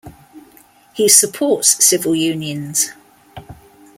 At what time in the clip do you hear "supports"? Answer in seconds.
1.07-1.85